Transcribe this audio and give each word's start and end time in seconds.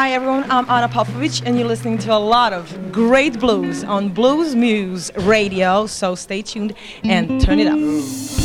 Hi 0.00 0.12
everyone, 0.12 0.50
I'm 0.50 0.66
Ana 0.70 0.88
Popovic 0.88 1.42
and 1.44 1.58
you're 1.58 1.68
listening 1.68 1.98
to 1.98 2.10
a 2.10 2.16
lot 2.16 2.54
of 2.54 2.90
great 2.90 3.38
blues 3.38 3.84
on 3.84 4.08
Blues 4.08 4.54
Moose 4.56 5.10
Radio, 5.14 5.86
so 5.86 6.14
stay 6.14 6.40
tuned 6.40 6.72
and 7.04 7.38
turn 7.38 7.60
it 7.60 7.66
up. 7.66 7.78
That's 7.78 8.38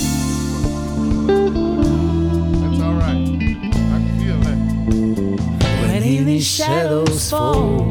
all 2.81 2.95
right. 2.95 3.15
I 3.15 3.99
can 4.03 4.19
feel 4.19 4.37
that. 4.41 4.57
When 5.81 6.03
evening 6.03 6.41
shadows 6.41 7.29
fall, 7.29 7.85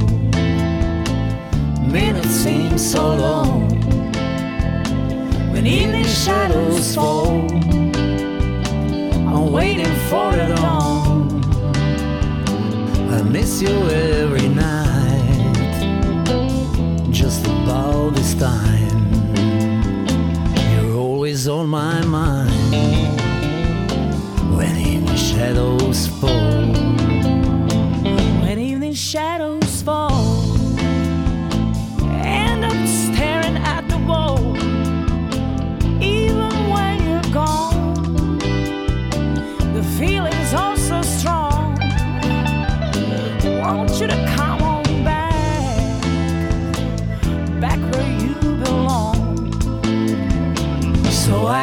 minutes 1.88 2.28
seem 2.28 2.76
so 2.76 3.14
long. 3.14 3.70
When 5.54 5.66
evening 5.66 6.04
shadows 6.04 6.94
fall, 6.94 7.50
I'm 9.26 9.52
waiting 9.52 9.94
for 10.10 10.32
the 10.32 10.54
dawn. 10.54 11.13
Miss 13.34 13.60
you 13.60 13.88
every 13.90 14.46
night, 14.46 15.72
just 17.10 17.44
about 17.44 18.14
this 18.14 18.32
time. 18.34 19.10
You're 20.70 20.96
always 20.96 21.48
on 21.48 21.66
my 21.66 22.00
mind 22.04 23.20
when 24.56 24.76
evening 24.76 25.16
shadows 25.16 26.06
fall. 26.06 26.43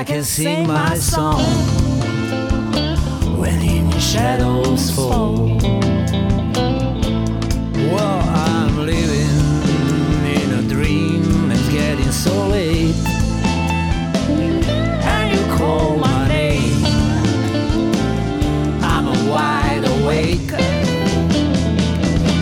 I 0.02 0.04
can 0.04 0.24
sing 0.24 0.66
my 0.66 0.98
song 0.98 1.44
when 3.38 3.62
evening 3.62 4.00
shadows 4.00 4.90
fall. 4.90 5.46
Well, 7.76 8.22
I'm 8.28 8.78
living 8.80 9.38
in 10.26 10.54
a 10.58 10.64
dream, 10.68 11.52
it's 11.52 11.70
getting 11.70 12.12
so 12.12 12.48
late, 12.48 12.96
and 15.06 15.38
you 15.38 15.56
call 15.56 15.98
my 15.98 16.28
name. 16.28 16.84
I'm 18.82 19.06
wide 19.30 19.84
awake. 19.86 20.52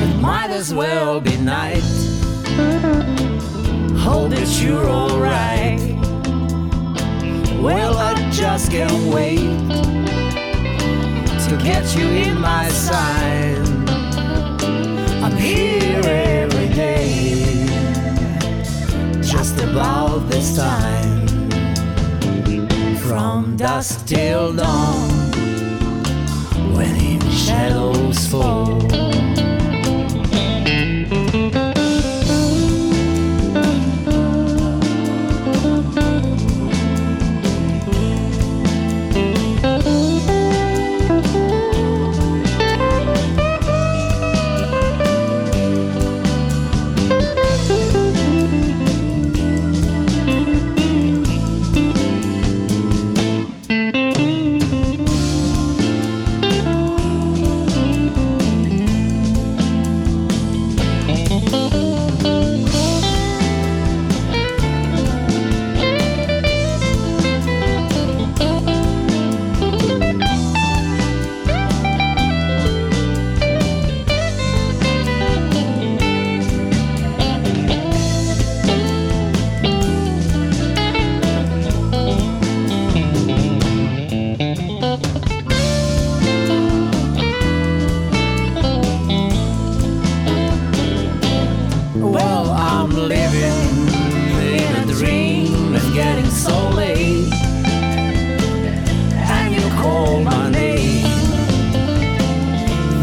It 0.05 0.21
might 0.21 0.51
as 0.51 0.73
well 0.73 1.19
be 1.19 1.35
night. 1.35 1.83
Hope 3.97 4.29
that 4.29 4.61
you're 4.63 4.87
alright. 4.87 5.58
Well, 7.61 7.97
I 7.97 8.13
just 8.31 8.71
can't 8.71 9.13
wait 9.13 9.39
to 11.47 11.57
get 11.61 11.93
you 11.93 12.07
in 12.07 12.39
my 12.39 12.69
side. 12.69 13.67
I'm 15.21 15.35
here 15.35 16.01
every 16.05 16.69
day, 16.69 17.65
just 19.21 19.59
about 19.61 20.29
this 20.29 20.55
time. 20.55 21.27
From 22.99 23.57
dusk 23.57 24.05
till 24.07 24.53
dawn 24.53 25.09
when 26.73 26.95
in 26.95 27.19
shadows 27.29 28.25
fall. 28.27 29.08
Well, 91.95 92.51
I'm 92.51 92.91
living 92.91 93.87
in 94.39 94.75
a 94.75 94.85
dream 94.85 95.73
and 95.73 95.93
getting 95.93 96.29
so 96.29 96.69
late. 96.69 97.33
And 99.13 99.55
you 99.55 99.61
call 99.81 100.21
my 100.21 100.49
name, 100.51 101.03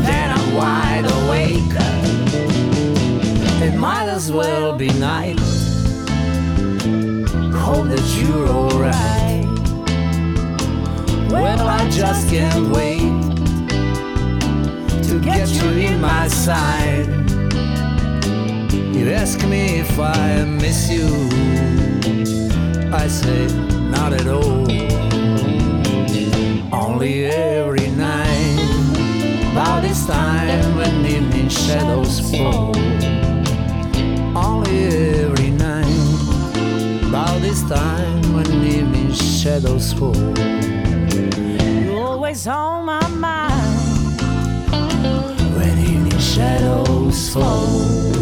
then 0.04 0.30
I'm 0.30 0.54
wide 0.54 1.04
awake. 1.04 1.62
It 3.60 3.76
might 3.76 4.08
as 4.08 4.30
well 4.30 4.76
be 4.76 4.88
night. 5.00 5.40
Hope 7.52 7.88
that 7.88 8.06
you're 8.16 8.48
alright. 8.48 9.46
Well, 11.30 11.66
I 11.66 11.90
just 11.90 12.28
can't 12.28 12.68
wait 12.70 13.00
to 15.08 15.20
get 15.20 15.48
you 15.48 15.70
in 15.70 16.00
my 16.00 16.28
side. 16.28 17.15
You 18.96 19.12
ask 19.12 19.46
me 19.46 19.80
if 19.80 19.98
I 20.00 20.44
miss 20.44 20.90
you. 20.90 21.06
I 22.92 23.06
say, 23.08 23.46
not 23.90 24.14
at 24.14 24.26
all. 24.26 24.66
Only 26.72 27.26
every 27.26 27.90
night, 27.90 29.52
about 29.52 29.82
this 29.82 30.06
time 30.06 30.76
when 30.76 31.04
evening 31.04 31.50
shadows 31.50 32.20
fall. 32.30 32.74
Only 34.34 34.86
every 35.24 35.50
night, 35.50 37.04
about 37.06 37.42
this 37.42 37.62
time 37.68 38.22
when 38.34 38.48
evening 38.64 39.12
shadows 39.12 39.92
fall. 39.92 40.16
You're 41.84 42.00
always 42.00 42.46
on 42.46 42.86
my 42.86 43.06
mind 43.08 44.20
when 45.54 45.78
evening 45.78 46.18
shadows 46.18 47.28
fall. 47.28 48.15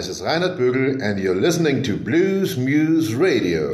This 0.00 0.08
is 0.08 0.22
Reinhard 0.22 0.56
Bögel, 0.56 1.02
and 1.02 1.20
you're 1.20 1.34
listening 1.34 1.82
to 1.82 1.94
Blues 1.94 2.56
Moose 2.56 3.12
Radio. 3.12 3.70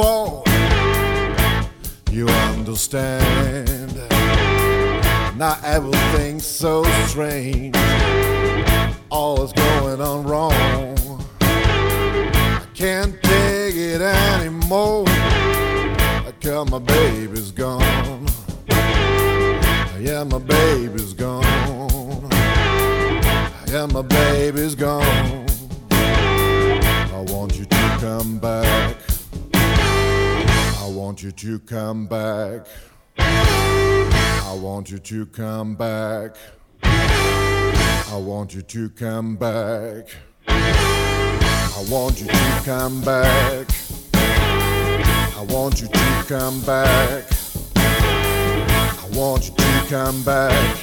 Fault, 0.00 0.46
you 2.12 2.28
understand. 2.28 3.96
Now 5.36 5.58
everything's 5.64 6.46
so 6.46 6.84
strange, 7.08 7.74
all 9.10 9.42
is 9.42 9.52
going 9.52 10.00
on 10.00 10.24
wrong. 10.24 10.96
I 11.40 12.62
can't 12.74 13.20
take 13.24 13.74
it 13.74 14.00
anymore, 14.00 15.04
I 15.08 16.32
cause 16.40 16.70
my 16.70 16.78
baby's 16.78 17.50
gone. 17.50 18.28
Yeah, 19.98 20.22
my 20.22 20.38
baby's 20.38 21.12
gone. 21.12 21.42
Yeah, 23.66 23.86
my 23.86 24.02
baby's 24.02 24.76
gone. 24.76 25.46
I 25.90 27.24
want 27.32 27.58
you 27.58 27.64
to 27.64 27.96
come 28.00 28.38
back. 28.38 29.07
I 30.88 30.90
want 30.90 31.22
you 31.22 31.30
to 31.30 31.58
come 31.58 32.06
back. 32.06 32.66
I 33.18 34.58
want 34.58 34.90
you 34.90 34.98
to 34.98 35.26
come 35.26 35.74
back. 35.74 36.34
I 36.82 38.16
want 38.16 38.54
you 38.54 38.62
to 38.62 38.88
come 38.88 39.36
back. 39.36 40.08
I 40.46 41.84
want 41.90 42.22
you 42.22 42.26
to 42.28 42.62
come 42.64 43.02
back. 43.02 43.68
I 44.14 45.46
want 45.50 45.82
you 45.82 45.88
to 45.88 46.24
come 46.26 46.62
back. 46.62 47.26
I 47.76 49.08
want 49.12 49.46
you 49.46 49.54
to 49.56 49.86
come 49.90 50.22
back. 50.22 50.78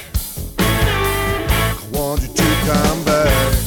I 0.56 1.88
want 1.90 2.22
you 2.22 2.28
to 2.28 2.44
come 2.64 3.04
back. 3.04 3.65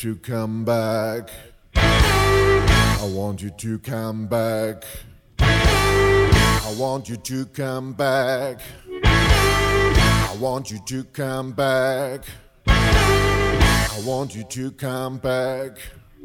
to 0.00 0.16
come 0.16 0.64
back. 0.64 1.28
I 1.74 3.10
want 3.12 3.42
you 3.42 3.50
to 3.50 3.78
come 3.80 4.26
back. 4.28 4.82
I 5.38 6.74
want 6.78 7.10
you 7.10 7.16
to 7.16 7.44
come 7.44 7.92
back. 7.92 8.60
I 9.04 10.36
want 10.40 10.70
you 10.70 10.78
to 10.86 11.04
come 11.04 11.52
back. 11.52 12.24
I 12.66 14.00
want 14.02 14.34
you 14.34 14.44
to 14.44 14.70
come 14.70 15.18
back. 15.18 15.76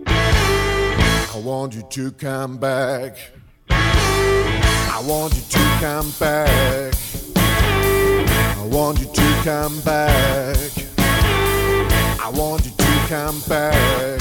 I 0.07 1.41
want 1.43 1.75
you 1.75 1.83
to 1.89 2.11
come 2.11 2.57
back. 2.57 3.13
I 3.69 5.03
want 5.05 5.35
you 5.35 5.41
to 5.49 5.59
come 5.81 6.13
back. 6.17 6.93
I 7.35 8.65
want 8.71 9.01
you 9.01 9.11
to 9.11 9.41
come 9.43 9.81
back. 9.81 10.71
I 12.23 12.31
want 12.33 12.65
you 12.65 12.71
to 12.71 12.84
come 13.07 13.39
back? 13.47 14.19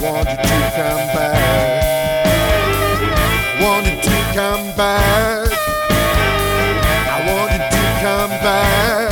Want 0.00 0.28
you 0.28 0.36
to 0.36 0.70
come 0.74 1.06
back? 1.12 2.26
Want 3.60 3.86
you 3.86 3.96
to 4.02 4.16
come 4.32 4.76
back? 4.76 5.48
I 7.10 7.20
want 7.26 7.52
you 7.52 7.58
to 7.58 7.82
come 8.00 8.30
back. 8.42 9.03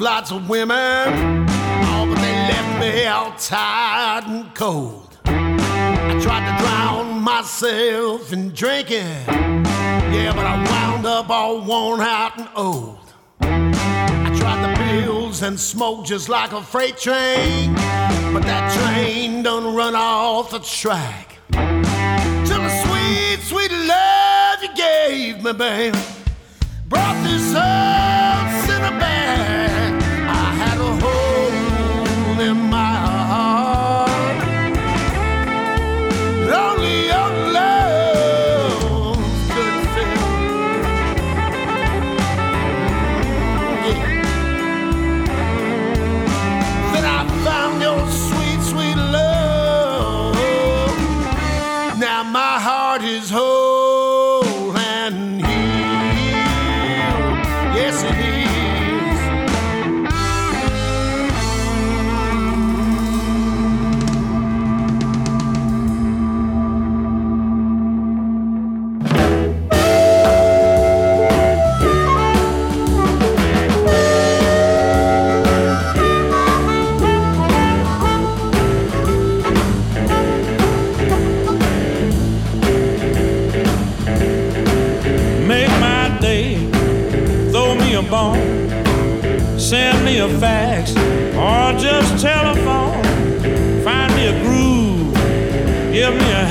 Lots 0.00 0.32
of 0.32 0.48
women, 0.48 1.46
oh, 1.48 2.06
but 2.08 2.20
they 2.20 2.32
left 2.32 2.80
me 2.80 3.06
all 3.06 3.32
tired 3.36 4.24
and 4.24 4.54
cold. 4.54 5.18
I 5.24 6.18
tried 6.22 6.50
to 6.50 6.62
drown 6.62 7.20
myself 7.20 8.32
in 8.32 8.50
drinking, 8.50 9.04
yeah, 9.28 10.32
but 10.34 10.46
I 10.46 10.64
wound 10.64 11.06
up 11.06 11.28
all 11.28 11.60
worn 11.60 12.00
out 12.00 12.38
and 12.38 12.48
old. 12.56 12.98
I 13.42 14.38
tried 14.38 14.62
the 14.62 14.82
pills 14.84 15.42
and 15.42 15.60
smoked 15.60 16.08
just 16.08 16.28
like 16.28 16.52
a 16.52 16.62
freight 16.62 16.96
train, 16.96 17.74
but 18.32 18.42
that 18.42 18.72
train 18.94 19.42
done 19.42 19.74
run 19.74 19.94
off 19.94 20.50
the 20.50 20.60
track. 20.60 21.36
Till 21.52 22.62
the 22.62 22.84
sweet, 22.84 23.40
sweet 23.42 23.72
love 23.72 24.62
you 24.62 24.74
gave 24.74 25.44
me, 25.44 25.52
babe, 25.52 25.94
brought 26.88 27.22
this 27.22 27.52
hurt 27.52 27.89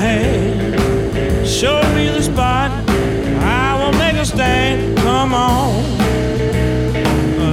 hand, 0.00 1.46
show 1.46 1.80
me 1.94 2.08
the 2.08 2.22
spot. 2.22 2.70
I 3.42 3.76
will 3.78 3.96
make 3.98 4.16
a 4.16 4.24
stand. 4.24 4.96
Come 4.98 5.34
on, 5.34 5.74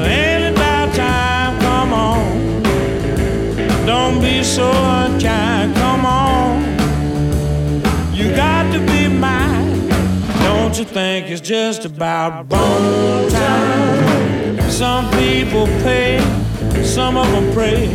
ain't 0.05 0.55
about 0.55 0.95
time? 0.95 1.59
Come 1.59 1.93
on, 1.93 2.63
don't 3.85 4.21
be 4.21 4.43
so 4.43 4.71
unkind. 4.71 5.75
Come 5.75 6.05
on, 6.05 6.61
you 8.13 8.33
got 8.35 8.71
to 8.73 8.79
be 8.91 9.09
mine. 9.09 9.89
Don't 10.43 10.77
you 10.79 10.85
think 10.85 11.29
it's 11.29 11.41
just 11.41 11.83
about 11.83 12.47
bone 12.47 13.29
time? 13.29 14.71
Some 14.71 15.05
people 15.11 15.65
pay, 15.83 16.19
some 16.83 17.17
of 17.17 17.29
them 17.31 17.51
pray, 17.53 17.87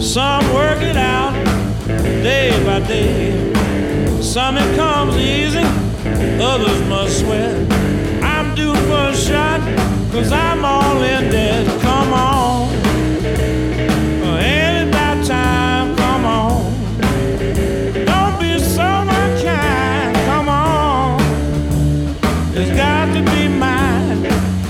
some 0.00 0.44
work 0.52 0.82
it 0.82 0.96
out 0.96 1.32
day 2.24 2.50
by 2.64 2.80
day. 2.86 3.43
Some 4.34 4.56
it 4.56 4.74
comes 4.74 5.16
easy, 5.16 5.62
others 6.42 6.88
must 6.88 7.20
sweat. 7.20 7.54
I'm 8.20 8.52
due 8.56 8.74
for 8.74 9.10
a 9.10 9.14
shot, 9.14 9.60
cause 10.10 10.32
I'm 10.32 10.64
all 10.64 11.00
in 11.02 11.30
debt. 11.30 11.64
Come 11.82 12.12
on, 12.12 12.68
ain't 14.40 14.76
it 14.76 14.88
about 14.88 15.24
time? 15.24 15.94
Come 15.94 16.24
on. 16.24 16.64
Don't 18.06 18.40
be 18.40 18.58
so 18.58 18.82
unkind. 18.82 20.16
Come 20.26 20.48
on. 20.48 21.20
It's 22.56 22.76
got 22.76 23.14
to 23.14 23.22
be 23.36 23.46
mine. 23.46 24.24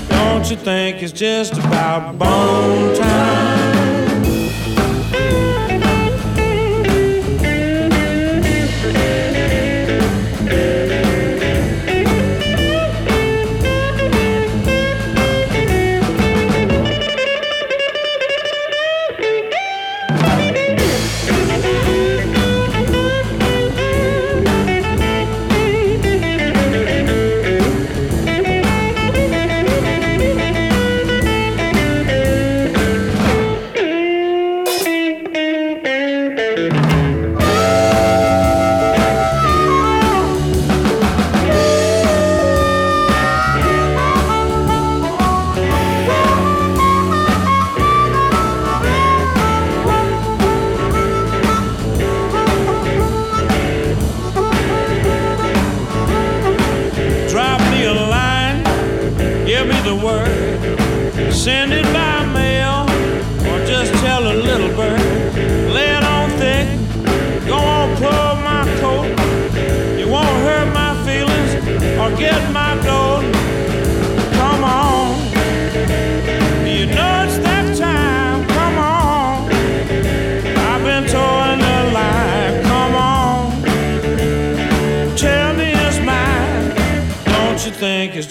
Don't 0.09 0.47
you 0.47 0.57
think 0.57 1.01
it's 1.01 1.11
just 1.11 1.53
about 1.53 2.19
bone 2.19 2.95
time? 2.95 3.84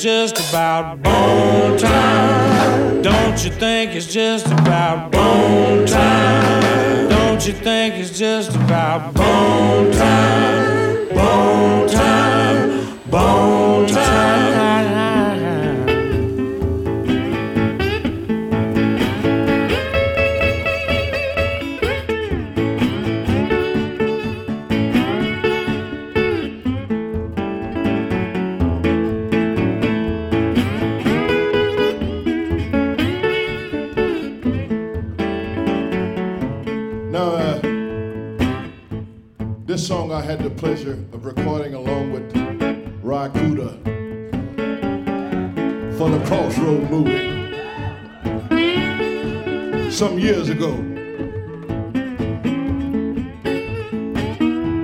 Just 0.04 0.38
about 0.50 1.02
bone 1.02 1.78
time? 1.78 3.00
Don't 3.00 3.42
you 3.42 3.50
think 3.50 3.94
it's 3.94 4.04
just 4.04 4.46
about 4.48 5.10
bone 5.10 5.86
time? 5.86 7.08
Don't 7.08 7.46
you 7.46 7.54
think 7.54 7.94
it's 7.94 8.18
just 8.18 8.54
about 8.54 9.14
bone 9.14 9.90
time? 9.92 11.08
Bone 11.08 11.88
time, 11.88 13.00
bone 13.10 13.63
some 50.04 50.18
years 50.18 50.50
ago. 50.50 50.70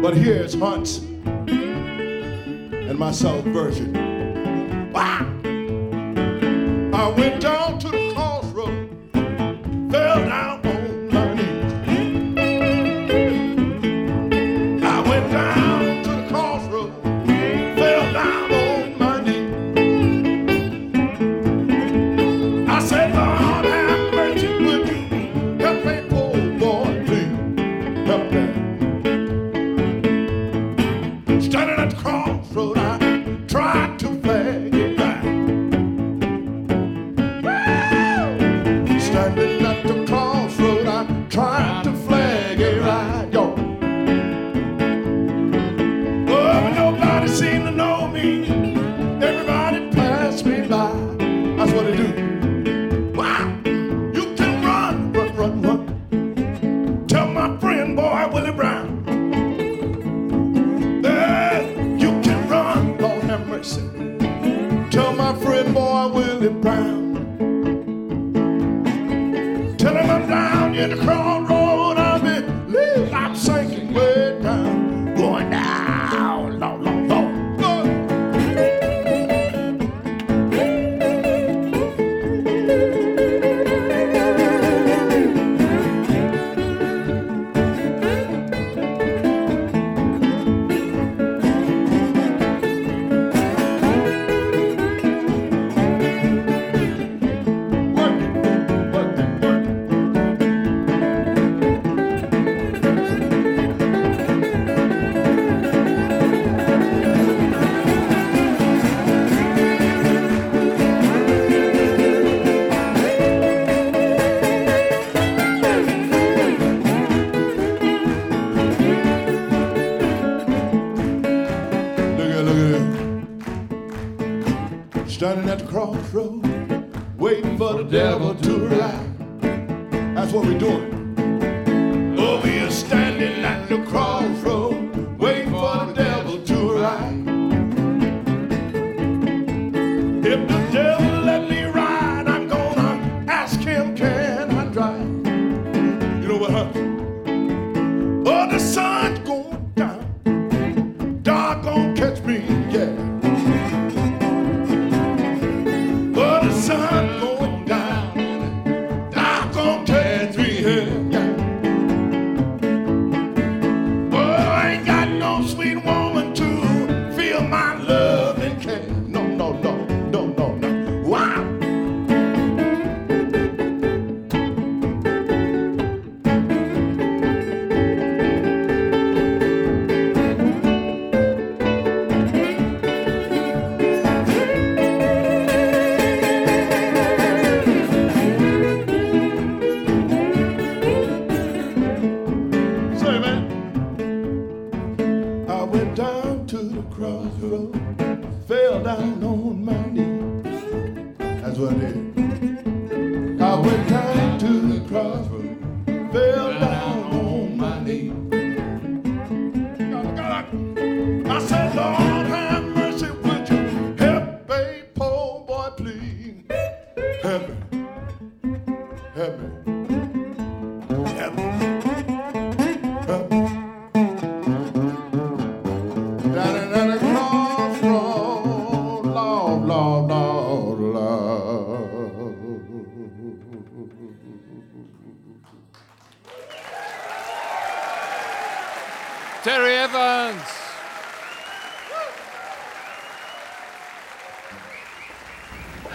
But 0.00 0.16
here's 0.16 0.54
Hunt's 0.54 0.96
and 0.96 2.98
my 2.98 3.10
South 3.10 3.44
version. 3.44 4.09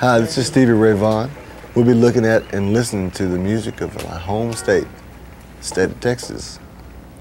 Hi, 0.06 0.20
this 0.20 0.38
is 0.38 0.46
Stevie 0.46 0.72
Ray 0.72 0.94
Vaughan. 0.94 1.32
We'll 1.74 1.84
be 1.84 1.96
looking 1.96 2.28
at 2.28 2.54
and 2.54 2.74
listening 2.74 3.10
to 3.10 3.26
the 3.26 3.39
music 3.39 3.82
of 3.82 3.96
my 4.08 4.20
home 4.20 4.54
state, 4.54 4.86
state 5.62 5.89
of 5.89 6.00
Texas, 6.00 6.60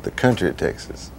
the 0.03 0.11
country 0.11 0.51
of 0.51 0.59
Texas. 0.59 1.11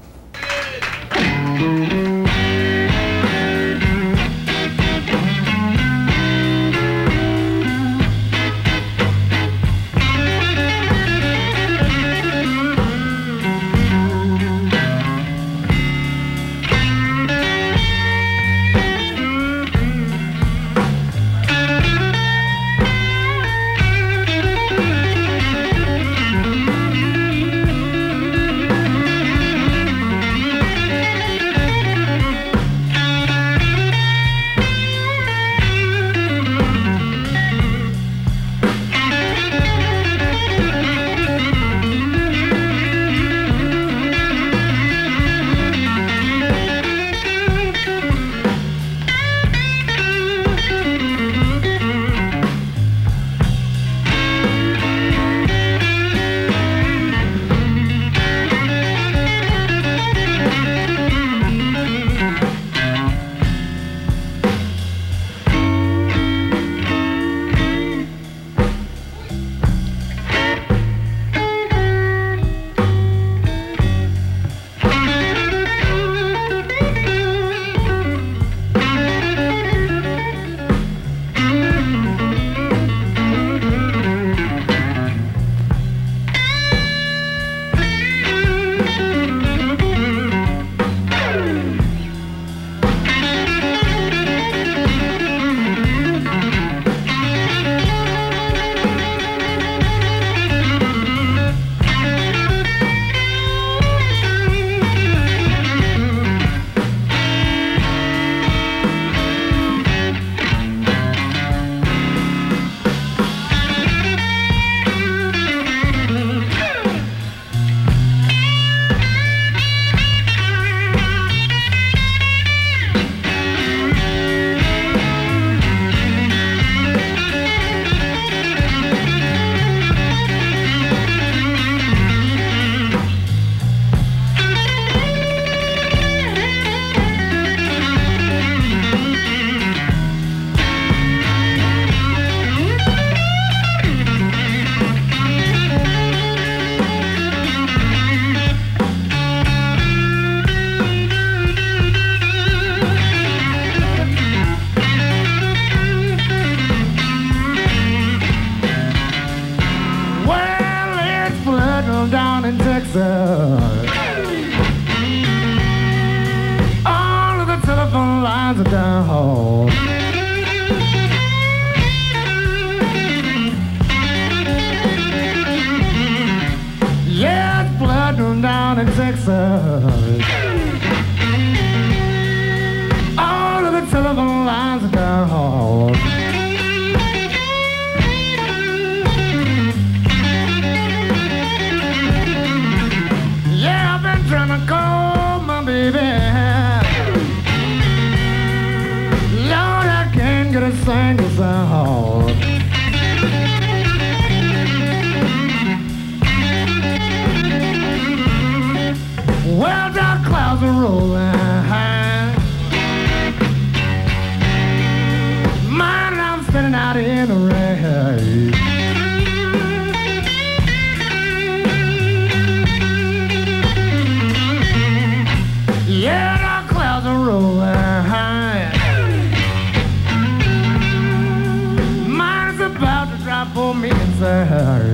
Me 234.43 234.85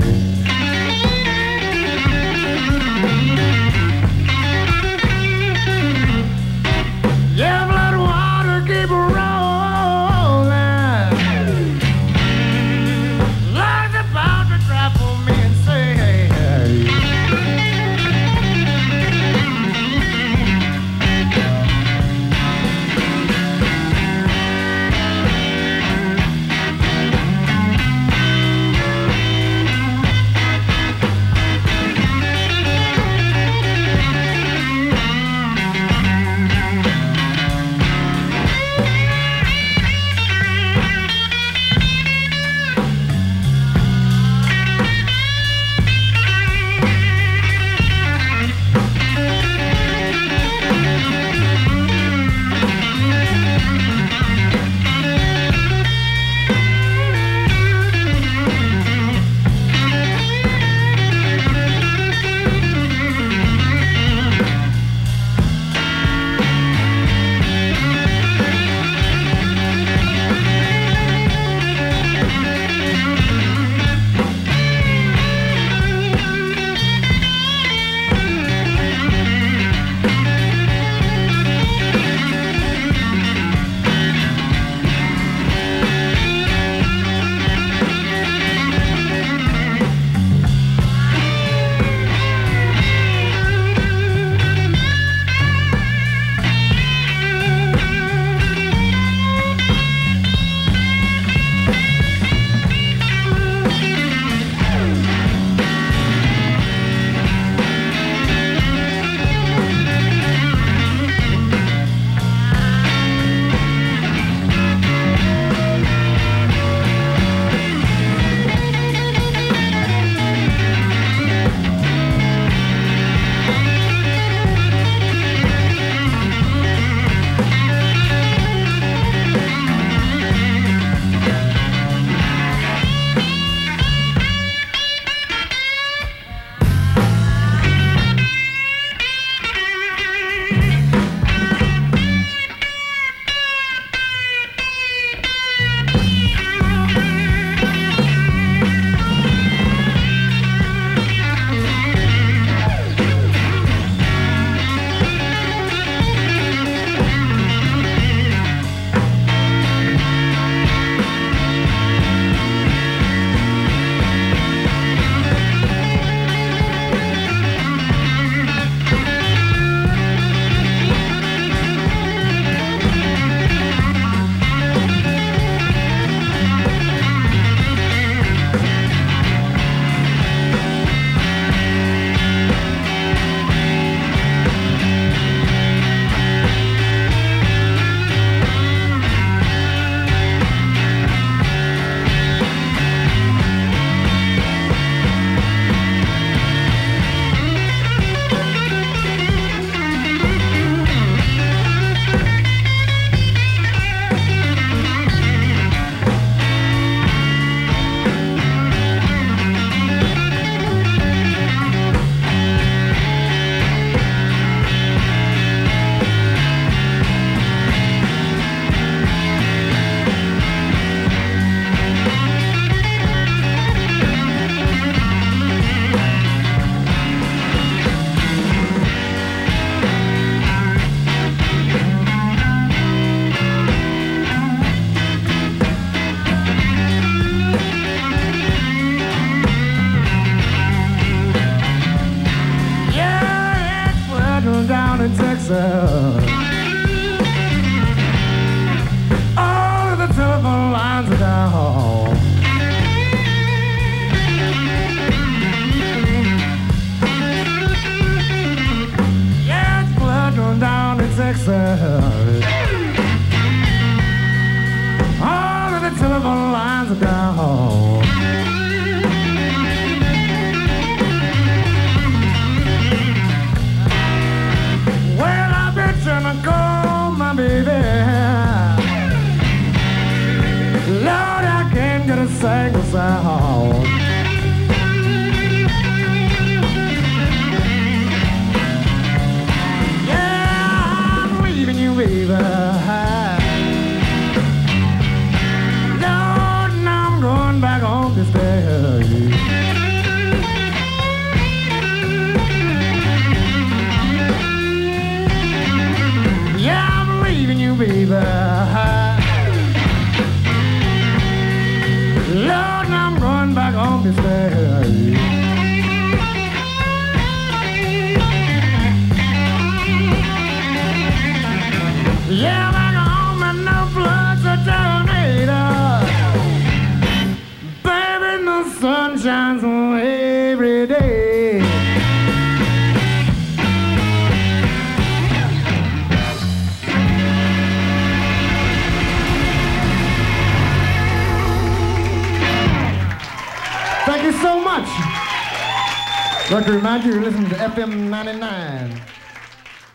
remind 346.91 347.07
you 347.07 347.21
to 347.21 347.25
listen 347.25 347.49
to 347.49 347.55
FM 347.55 348.09
99 348.09 349.01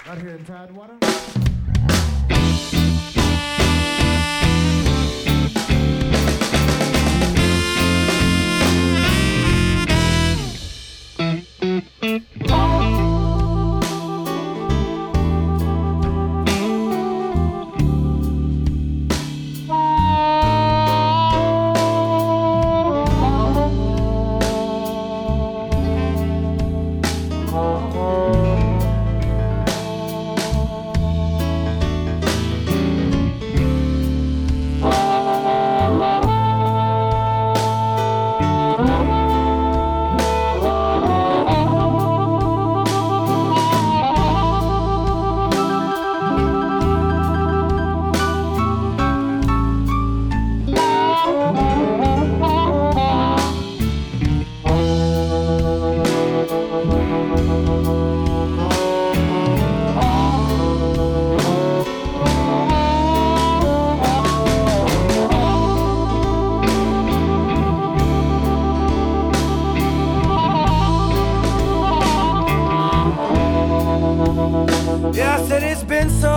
Right 0.09 0.18
here 0.18 0.30
in 0.30 0.44
Tidewater. 0.47 1.06
I 75.37 75.45
said 75.49 75.62
it's 75.64 75.84
been 75.84 76.09
so 76.09 76.36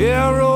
Yeah, 0.00 0.49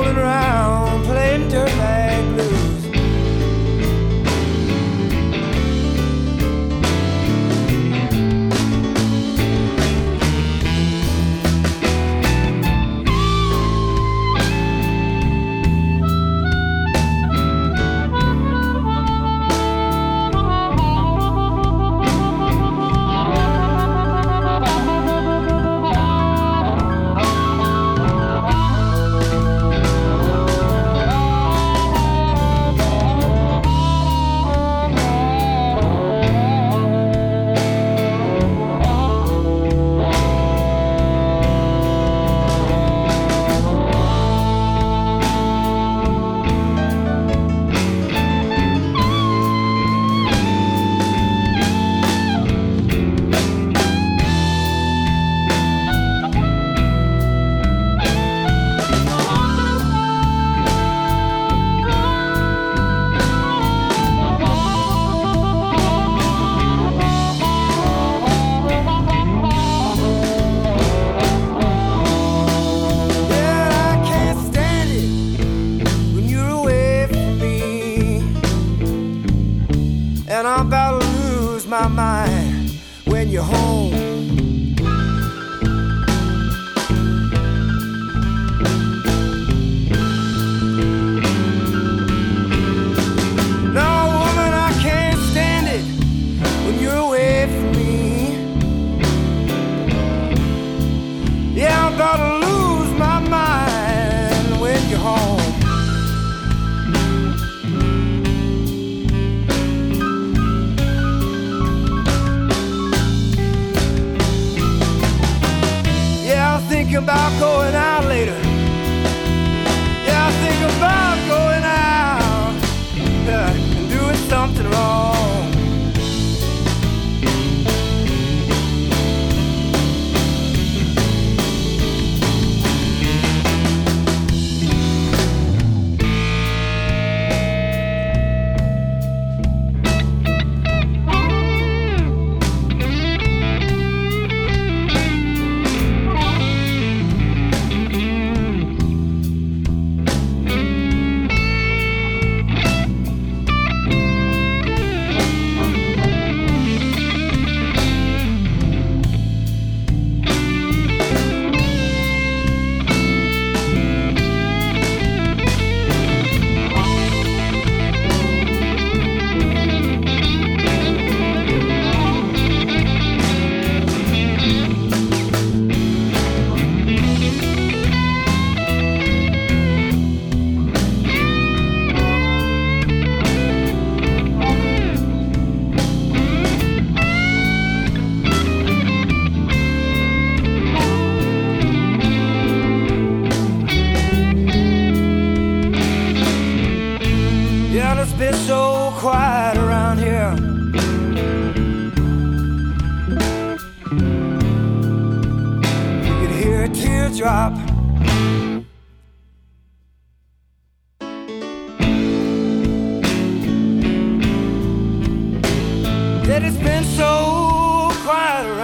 about 117.05 117.39
going 117.39 117.75
out 117.75 117.94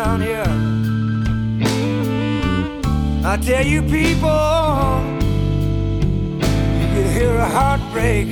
around 0.01 0.23
here. 0.23 0.45
I 3.25 3.37
tell 3.37 3.67
you, 3.67 3.83
people, 3.83 5.01
you 6.81 6.87
could 6.95 7.11
hear 7.17 7.35
a 7.37 7.49
heartbreak. 7.49 8.29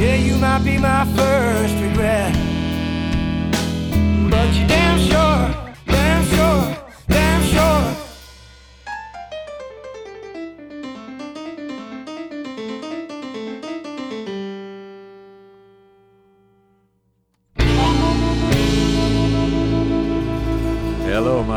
Yeah, 0.00 0.16
you 0.16 0.36
might 0.36 0.64
be 0.64 0.78
my 0.78 1.04
first 1.16 1.74
regret. 1.74 2.39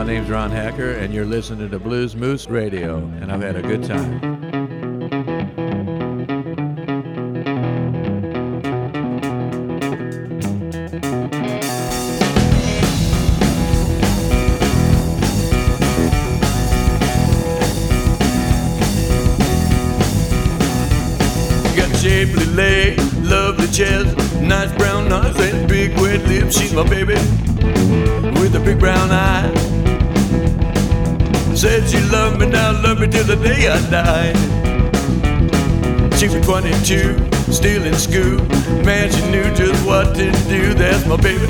My 0.05 0.11
name's 0.11 0.29
Ron 0.29 0.51
Hacker, 0.51 0.91
and 0.95 1.13
you're 1.13 1.23
listening 1.23 1.69
to 1.69 1.79
Blues 1.79 2.13
Moose 2.13 2.49
Radio, 2.49 2.97
and 3.21 3.31
I've 3.31 3.41
had 3.41 3.55
a 3.55 3.61
good 3.61 3.85
time. 3.85 4.19
Got 21.77 21.97
shapely 21.97 22.43
Said 31.63 31.89
she 31.89 32.01
loved 32.11 32.41
me, 32.41 32.47
now 32.47 32.73
love 32.83 32.99
me 32.99 33.07
till 33.07 33.23
the 33.23 33.37
day 33.37 33.69
I 33.69 33.79
die. 33.89 34.33
She 36.17 36.27
was 36.27 36.45
22, 36.45 37.15
still 37.53 37.85
in 37.85 37.93
school. 37.93 38.43
Man, 38.83 39.09
she 39.09 39.21
knew 39.31 39.45
just 39.55 39.85
what 39.85 40.13
to 40.15 40.29
do. 40.49 40.73
That's 40.73 41.05
my 41.05 41.15
baby 41.15 41.47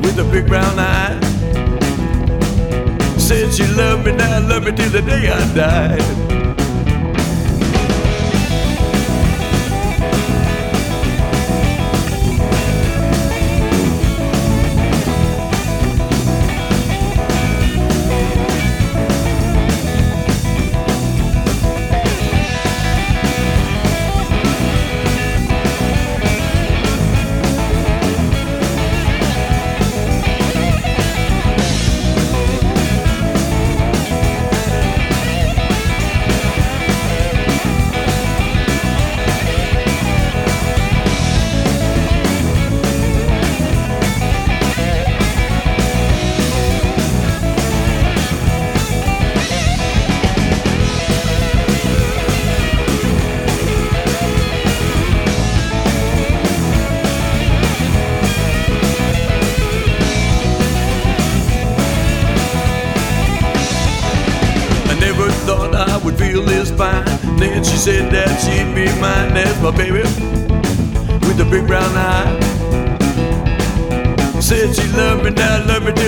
with 0.00 0.18
a 0.18 0.26
big 0.32 0.46
brown 0.46 0.78
eye. 0.78 1.20
Said 3.18 3.52
she 3.52 3.66
loved 3.74 4.06
me, 4.06 4.12
now 4.12 4.40
love 4.48 4.64
me 4.64 4.72
till 4.72 4.88
the 4.88 5.02
day 5.02 5.28
I 5.28 5.54
die. 5.54 6.25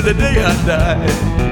The 0.09 0.15
day 0.15 0.43
I 0.43 0.67
die. 0.67 1.48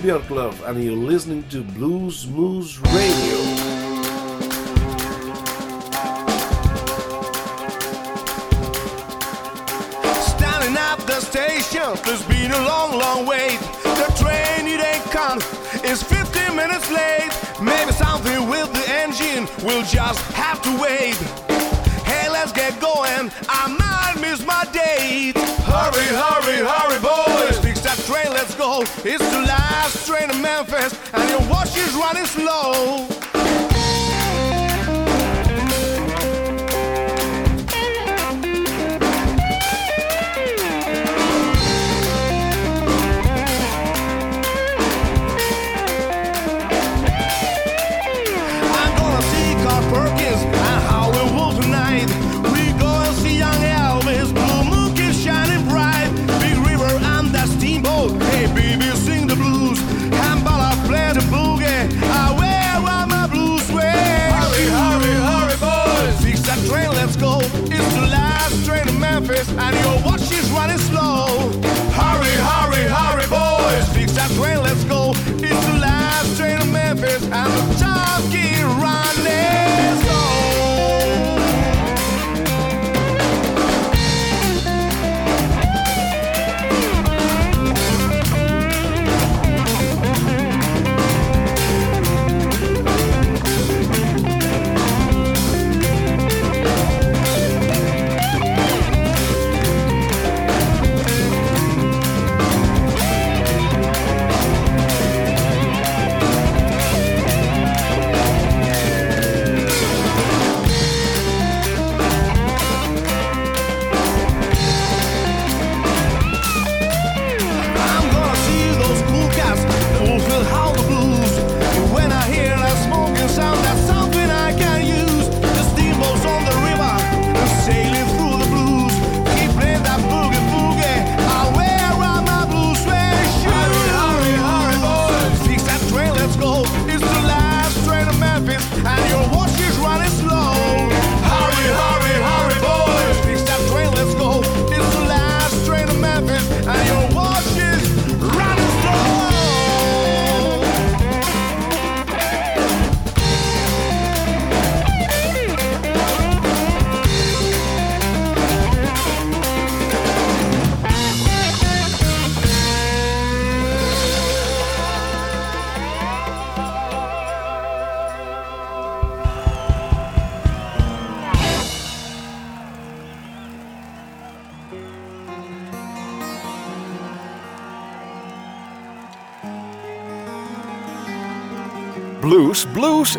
Björklöv, 0.00 0.54
and 0.66 0.82
you're 0.82 0.96
listening 0.96 1.44
to 1.50 1.62
Blues 1.62 2.26
Moose 2.26 2.78
Radio. 2.78 3.38
Standing 10.24 10.76
at 10.78 10.96
the 11.06 11.20
station, 11.20 11.82
there's 12.06 12.22
been 12.22 12.50
a 12.50 12.62
long, 12.64 12.98
long 12.98 13.26
wait. 13.26 13.60
The 13.82 14.10
train, 14.16 14.66
it 14.66 14.80
ain't 14.80 15.04
come, 15.10 15.38
it's 15.84 16.02
15 16.02 16.56
minutes 16.56 16.90
late. 16.90 17.28
Maybe 17.60 17.92
something 17.92 18.48
with 18.48 18.72
the 18.72 18.90
engine, 18.90 19.46
we'll 19.62 19.84
just 19.84 20.20
have 20.32 20.62
to 20.62 20.80
wait. 20.80 21.14
Hey, 22.08 22.30
let's 22.30 22.52
get 22.52 22.80
going, 22.80 23.30
I 23.50 23.68
might 23.68 24.18
miss 24.18 24.46
my 24.46 24.64
date. 24.72 25.36
Hurry, 25.36 26.06
hurry, 26.08 26.64
hurry, 26.64 26.98
that 27.02 27.29
It's 28.62 29.30
the 29.30 29.40
last 29.40 30.06
train 30.06 30.28
to 30.28 30.36
Memphis, 30.36 30.92
and 31.14 31.30
your 31.30 31.40
watch 31.48 31.74
is 31.78 31.94
running 31.94 32.26
slow. 32.26 33.29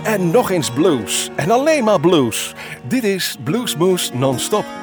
En 0.04 0.32
nog 0.32 0.52
eens 0.52 0.72
blues. 0.72 1.30
En 1.36 1.52
alleen 1.52 1.84
maar 1.84 2.00
blues. 2.00 2.54
Dit 2.88 3.04
is 3.04 3.38
Bluesmoose 3.44 4.16
Non-Stop. 4.16 4.81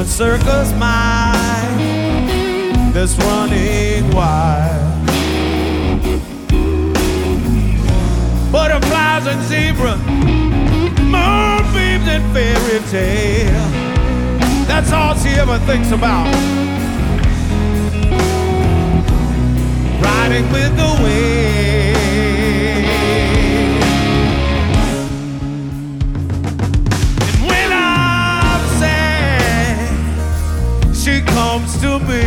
A 0.00 0.04
circus 0.04 0.72
mind 0.78 1.78
that's 2.94 3.16
running 3.18 4.10
wild. 4.12 5.06
Butterflies 8.50 9.26
and 9.26 9.42
zebras, 9.42 10.00
moonbeams 11.04 12.08
and 12.08 12.24
fairy 12.32 12.80
tale. 12.88 13.68
That's 14.66 14.90
all 14.90 15.14
she 15.16 15.28
ever 15.38 15.58
thinks 15.66 15.90
about. 15.90 16.32
Riding 20.02 20.50
with 20.50 20.76
the 20.78 21.02
wind. 21.02 21.99
Comes 31.50 31.80
to 31.80 31.98
me 32.06 32.22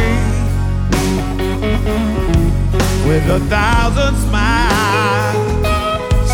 with 3.08 3.26
a 3.30 3.40
thousand 3.48 4.16
smiles. 4.18 5.64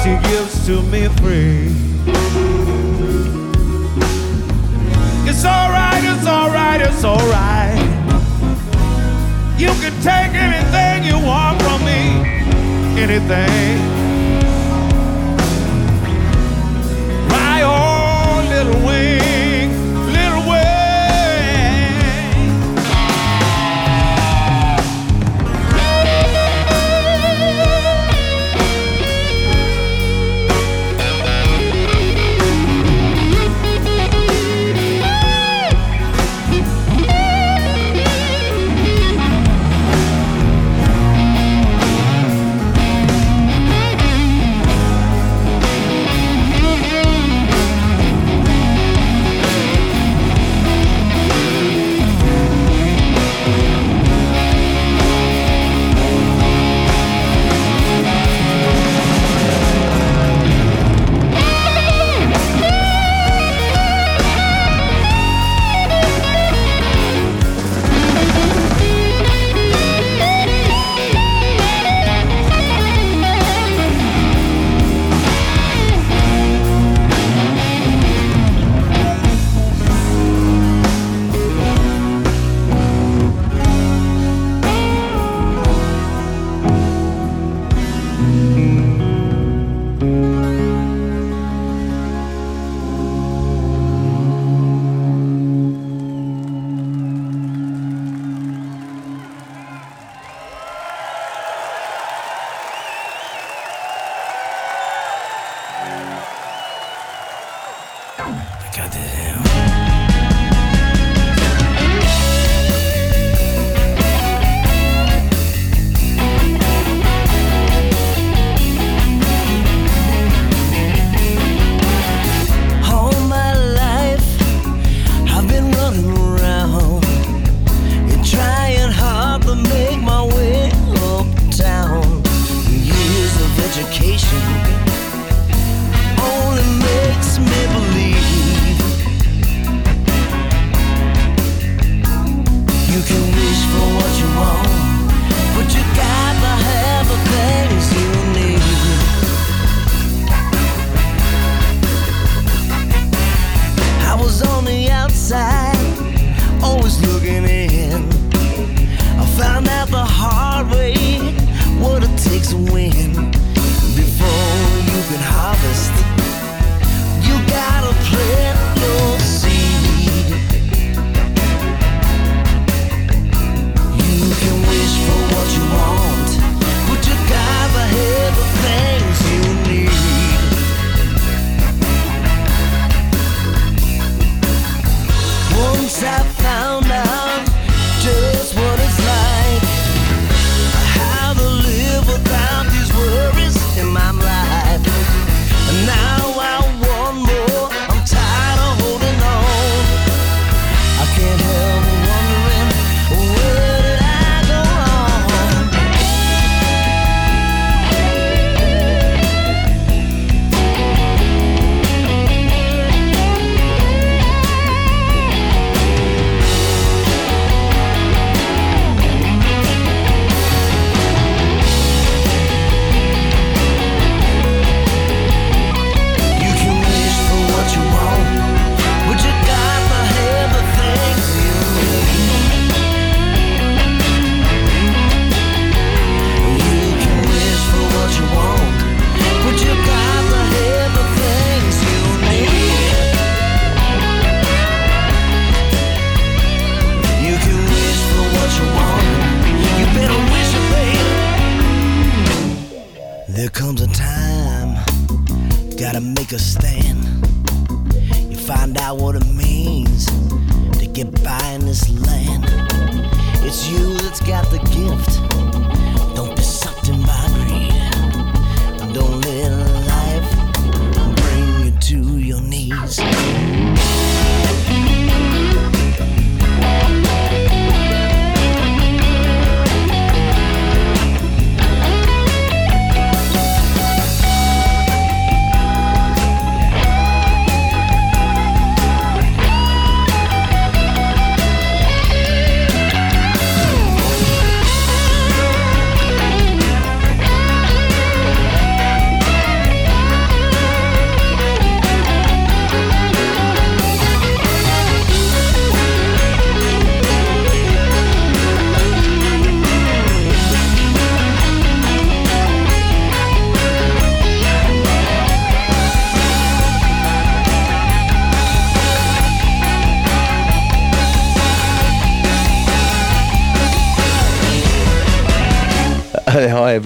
She 0.01 0.17
gives 0.27 0.65
to 0.65 0.81
me 0.91 1.07
free. 1.21 1.69
It's 5.29 5.45
alright, 5.45 6.03
it's 6.03 6.25
alright, 6.25 6.81
it's 6.81 7.03
alright. 7.03 7.77
You 9.59 9.71
can 9.81 9.93
take 10.01 10.33
anything 10.33 11.03
you 11.03 11.23
want 11.23 11.61
from 11.61 11.85
me. 11.85 11.99
anything. 12.99 13.98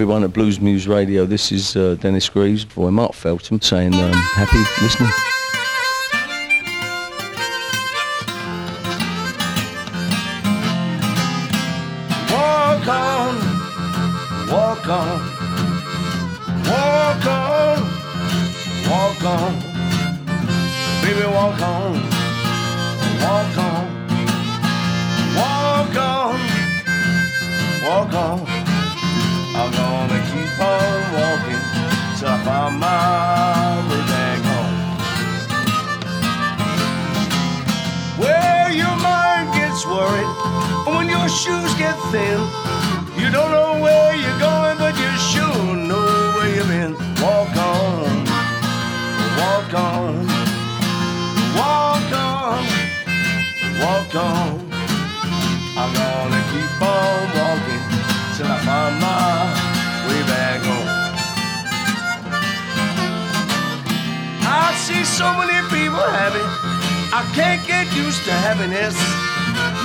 Everyone 0.03 0.25
at 0.25 0.33
Blues 0.33 0.59
Moose 0.59 0.85
Radio. 0.85 1.25
This 1.25 1.49
is 1.49 1.77
uh, 1.77 1.95
Dennis 1.95 2.27
Greaves, 2.27 2.65
boy 2.65 2.91
Mark 2.91 3.13
Feltham, 3.13 3.61
saying 3.61 3.93
um, 3.93 4.11
happy 4.11 4.57
listening. 4.83 5.09
See 64.93 65.03
so 65.03 65.33
many 65.37 65.59
people 65.69 66.05
happy. 66.21 66.45
I 67.19 67.21
can't 67.35 67.65
get 67.65 67.85
used 67.95 68.23
to 68.25 68.31
happiness. 68.31 68.95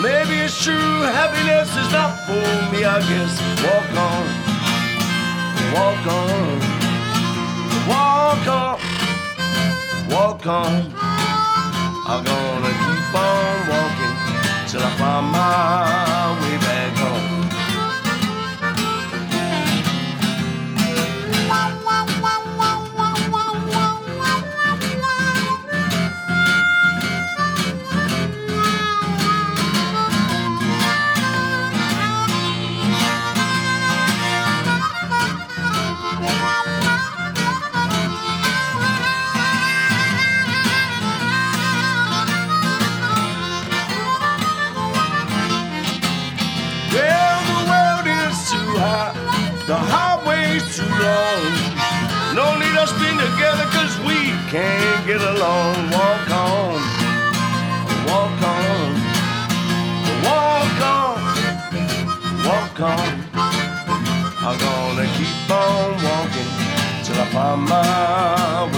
Maybe 0.03 0.35
it's 0.45 0.57
true, 0.63 0.95
happiness 1.21 1.69
is 1.83 1.91
not 1.93 2.13
for 2.27 2.49
me, 2.73 2.85
I 2.85 2.99
guess. 3.09 3.33
Walk 3.67 3.91
on, 4.09 4.25
walk 5.77 6.05
on, 6.21 6.47
walk 7.93 8.45
on, 8.61 8.77
walk 10.15 10.47
on. 10.47 10.81
I'm 12.11 12.23
gonna 12.25 12.73
keep 12.85 13.15
on 13.29 13.55
walking 13.73 14.17
till 14.69 14.83
I 14.89 14.93
find 15.01 15.27
my 15.39 16.41
way 16.41 16.48
together 53.19 53.67
cause 53.75 53.99
we 54.07 54.19
can't 54.53 55.07
get 55.07 55.21
along. 55.21 55.75
Walk 55.91 56.31
on, 56.31 56.79
walk 58.07 58.43
on, 58.57 58.89
walk 60.29 60.79
on, 60.97 61.17
walk 62.47 62.81
on. 62.81 63.11
I'm 64.47 64.57
gonna 64.59 65.07
keep 65.17 65.51
on 65.51 65.89
walking 66.07 66.51
till 67.05 67.19
I 67.21 67.27
find 67.35 67.63
my 67.63 68.71
way 68.75 68.78